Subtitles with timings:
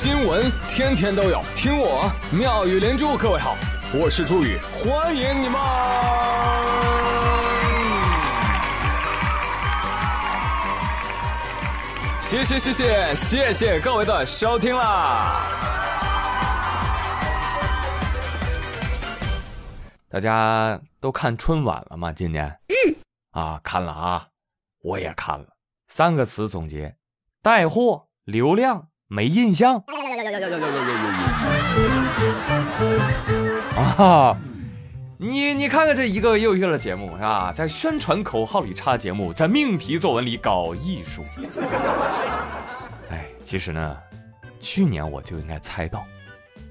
[0.00, 3.16] 新闻天天都有，听我妙语连珠。
[3.16, 3.56] 各位好，
[3.92, 5.60] 我是朱宇，欢迎你们！
[12.20, 15.42] 谢谢谢谢谢谢各位的收听啦！
[20.08, 22.12] 大家都看春晚了吗？
[22.12, 22.46] 今年？
[22.68, 22.94] 嗯。
[23.32, 24.28] 啊，看了啊，
[24.80, 25.46] 我也看了。
[25.88, 26.94] 三个词总结：
[27.42, 29.82] 带货、流量、没印象。
[33.96, 34.36] 啊，
[35.16, 37.50] 你你看看这一个又一个的节目是吧？
[37.50, 41.22] 在宣传口号里插节目，在命题作文里搞艺术。
[43.10, 43.96] 哎，其实呢，
[44.60, 46.04] 去年我就应该猜到，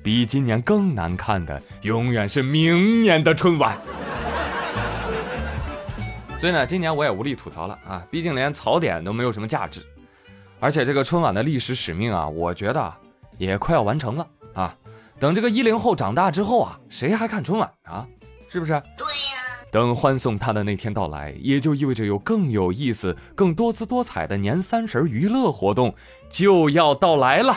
[0.03, 3.75] 比今年更难看的永远是明年的春晚。
[6.37, 9.83] 所以呢，今年我也无力吐槽了啊，毕竟连槽点都没有什么价值，
[10.59, 12.93] 而且这个春晚的历史使命啊，我觉得
[13.37, 14.75] 也快要完成了啊。
[15.19, 18.07] 等这个一零后长大之后啊，谁还看春晚啊？
[18.49, 18.71] 是不是？
[18.97, 19.37] 对呀。
[19.69, 25.93] 等欢送他的那天到来，也就意味着有更有意思、更多姿多彩的年三十娱乐活动
[26.29, 27.55] 就要到来了。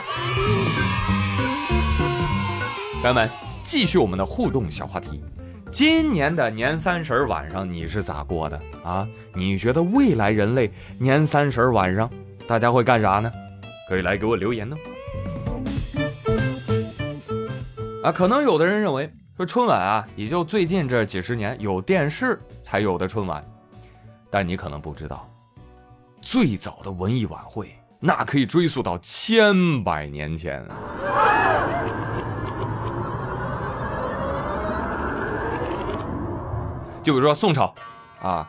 [3.01, 3.29] 朋友们，
[3.63, 5.23] 继续我们的互动小话题。
[5.71, 9.07] 今年的年三十晚上你是咋过的啊？
[9.33, 12.11] 你觉得未来人类年三十晚上
[12.51, 13.31] 大家会干啥呢？
[13.87, 14.75] 可以来给我留言呢。
[18.03, 23.41] 啊，可能有的人认为说春晚啊，也就最近这几十年有电视才有的春晚，
[24.29, 25.25] 但你可能不知道，
[26.19, 30.61] 最早的文艺晚会那可以追溯到千百年前。
[37.01, 37.73] 就比如说宋朝，
[38.21, 38.45] 啊，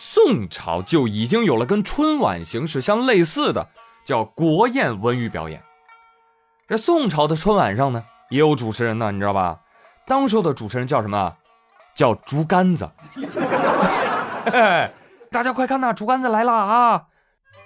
[0.00, 3.66] 宋朝就已经有了跟春晚形式相类似的
[4.04, 5.60] 叫国宴文娱表演。
[6.68, 9.58] 这宋朝的春晚上呢，也有主持人呢，你知道吧？
[10.06, 11.34] 当时的主持人叫什么？
[11.96, 12.88] 叫竹竿子。
[15.32, 17.06] 大家快看呐，竹竿子来了啊！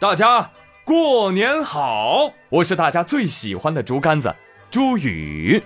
[0.01, 0.53] 大家
[0.87, 4.35] 过年好，我是大家最喜欢的竹竿子
[4.71, 5.63] 朱宇。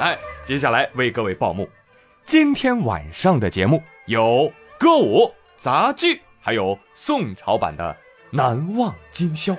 [0.00, 1.68] 哎，接下来为各位报幕，
[2.24, 7.84] 今天晚上的节目有歌舞、杂剧，还有宋朝版的
[8.30, 9.52] 《难忘今宵》。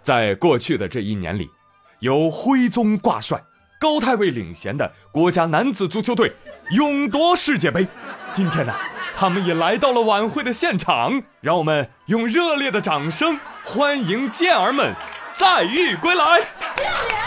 [0.00, 1.50] 在过去的这一年里，
[1.98, 3.42] 由徽宗挂帅、
[3.80, 6.32] 高太尉领衔的国家男子足球队
[6.70, 7.86] 勇夺世界杯。
[8.32, 8.72] 今天呢，
[9.16, 14.94] 他们也来到了晚会的现场，让我们用热烈的掌声欢迎健儿们
[15.32, 17.17] 载誉归来。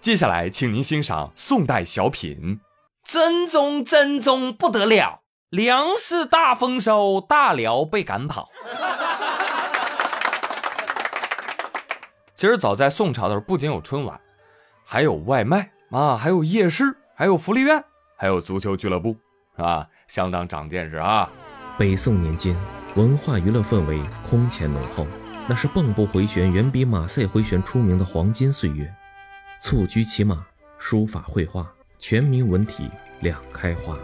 [0.00, 2.60] 接下来，请您欣赏宋代小品。
[3.04, 8.48] 真宗真宗不得了，粮食大丰收，大辽被赶跑。
[12.36, 14.20] 其实早在宋朝的时候，不仅有春晚，
[14.86, 17.82] 还有外卖啊，还有夜市，还有福利院，
[18.16, 19.16] 还有足球俱乐部，
[19.56, 19.88] 是吧？
[20.06, 21.28] 相当长见识啊！
[21.76, 22.56] 北宋年间，
[22.94, 25.06] 文化娱乐氛围空前浓厚，
[25.48, 28.94] 那是蚌埠回旋远比马赛回旋出名的黄金岁月。
[29.60, 30.46] 蹴鞠骑马，
[30.78, 31.66] 书法绘画，
[31.98, 32.88] 全民文体
[33.20, 33.96] 两开花。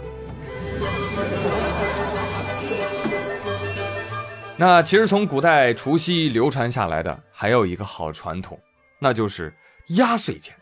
[4.56, 8.58] 那其实从古代除夕流传下来的还有一个好传统，
[8.98, 9.54] 那就是
[9.88, 10.54] 压岁钱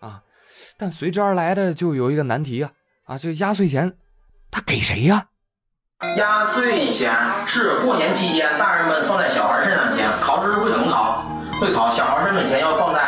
[0.00, 0.22] 啊。
[0.76, 2.70] 但随之而来的就有一个难题啊
[3.04, 3.96] 啊，这压岁钱
[4.50, 5.28] 他给谁呀？
[6.16, 7.12] 压岁钱
[7.46, 11.24] 是过年期间大人们放在小孩身上的钱，考试会怎么考？
[11.60, 12.98] 会考小孩身上钱要放在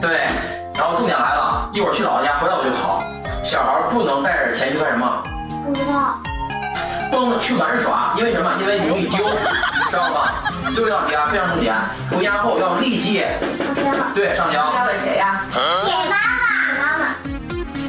[0.00, 0.59] 对。
[0.96, 3.02] 重点来了，一会儿去姥姥家回来我就考。
[3.44, 5.22] 小孩不能带着钱去干什么？
[5.66, 6.18] 不知道。
[7.10, 8.52] 不能去玩耍，因为什么？
[8.60, 9.18] 因为容易丢，
[9.90, 10.44] 知道吧？
[10.74, 11.74] 最后一道题啊，非常重点，
[12.10, 13.18] 回家后要立即
[13.74, 14.14] 上交。
[14.14, 14.72] 对，上交。
[14.72, 15.42] 交给谁呀？
[15.50, 16.14] 给妈妈。
[16.78, 17.04] 妈妈。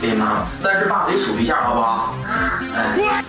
[0.02, 2.16] 给妈妈，但是爸得数一下，好不好？
[2.26, 2.60] 啊。
[2.76, 3.24] 哎。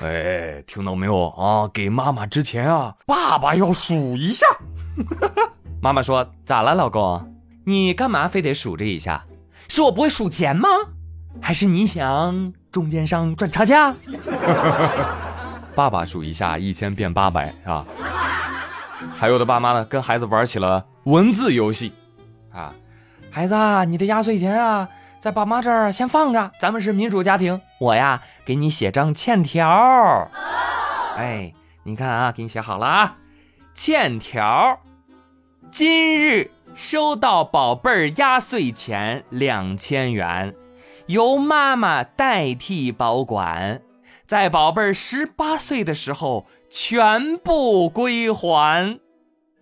[0.02, 1.68] 哎，听到没有啊？
[1.74, 4.46] 给妈妈之前啊，爸爸要数一下。
[5.82, 7.34] 妈妈说：“咋了，老公？
[7.64, 9.24] 你干嘛非得数这一下？
[9.66, 10.68] 是我不会数钱吗？
[11.40, 13.94] 还是你想中间商赚差价？”
[15.74, 17.86] 爸爸数一下，一千变八百，是吧？
[19.16, 21.94] 还有的爸妈呢，跟孩子玩起了文字游戏，
[22.52, 22.74] 啊，
[23.30, 24.86] 孩子，啊你的压岁钱啊，
[25.18, 29.66] 在爸妈这儿先放着，咱们是民主家庭，我呀，给你写张欠条。
[31.16, 31.54] 哎，
[31.84, 33.16] 你看啊，给你写好了啊，
[33.74, 34.78] 欠条。
[35.70, 40.52] 今日收到宝贝儿压岁钱两千元，
[41.06, 43.80] 由妈妈代替保管，
[44.26, 48.98] 在宝贝儿十八岁的时候全部归还。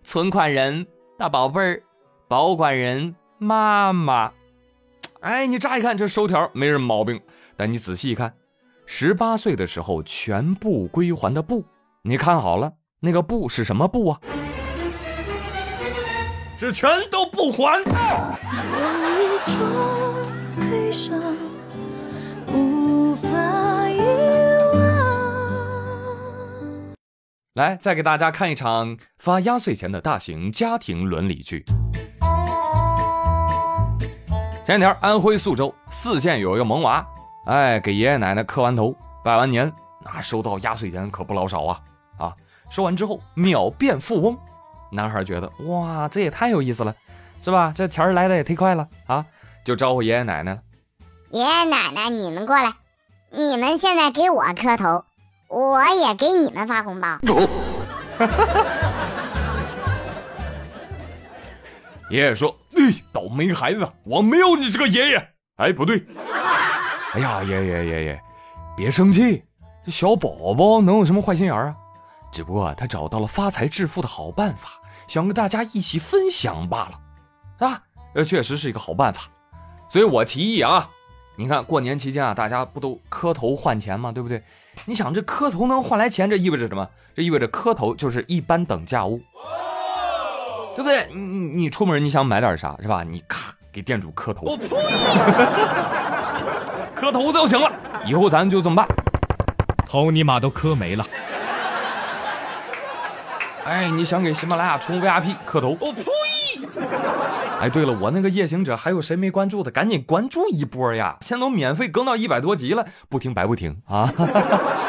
[0.03, 1.83] 存款人大宝贝儿，
[2.27, 4.31] 保管人妈妈。
[5.21, 7.21] 哎，你乍一看这收条没什么毛病，
[7.55, 8.33] 但你仔细一看，
[8.87, 11.63] 十八岁的时候全部归还的不，
[12.01, 14.19] 你看好了，那个不是什么不啊？
[16.59, 17.81] 是全都不还。
[27.53, 31.63] 来，再给大家看一场发压岁钱的大型家庭伦理剧。
[34.65, 37.07] 前天，安徽宿州泗县有一个萌娃，
[37.45, 39.71] 哎，给爷爷奶奶磕完头、拜完年，
[40.03, 41.79] 那收到压岁钱可不老少啊！
[42.17, 42.35] 啊，
[42.69, 44.37] 收完之后秒变富翁。
[44.91, 46.95] 男孩觉得哇，这也太有意思了，
[47.41, 47.71] 是吧？
[47.75, 49.25] 这钱来的也忒快了啊！
[49.63, 50.59] 就招呼爷爷奶奶了。
[51.31, 52.73] 爷爷奶奶，你们过来，
[53.29, 55.05] 你们现在给我磕头，
[55.47, 57.19] 我也给你们发红包。
[62.09, 66.03] 爷爷说：“哎，倒霉孩子，我没有你这个爷爷。”哎，不对。
[67.13, 68.19] 哎呀，爷爷爷爷，
[68.75, 69.43] 别生气，
[69.85, 71.75] 这小宝宝能有什么坏心眼啊？
[72.31, 74.69] 只不过他找到了发财致富的好办法，
[75.07, 76.99] 想跟大家一起分享罢了，
[77.57, 77.83] 是吧？
[78.13, 79.21] 这确实是一个好办法，
[79.89, 80.89] 所以我提议啊，
[81.35, 84.11] 你看过年期间啊，大家不都磕头换钱吗？
[84.11, 84.43] 对不对？
[84.85, 86.87] 你想这磕头能换来钱，这意味着什么？
[87.15, 89.19] 这意味着磕头就是一般等价物，
[90.75, 91.09] 对不对？
[91.13, 93.03] 你你你出门你想买点啥是吧？
[93.03, 94.57] 你咔给店主磕头，
[96.95, 97.71] 磕头就行了。
[98.05, 98.87] 以后咱就这么办，
[99.85, 101.05] 头你妈都磕没了。
[103.69, 105.77] 哎，你想给喜马拉雅充 VIP 磕头？
[105.79, 106.01] 我呸！
[107.61, 109.69] 哎，对了，我那个夜行者还有谁没关注的？
[109.69, 111.17] 赶紧关注一波呀！
[111.21, 114.11] 现在都免费更到一百多集了，不听白不听啊！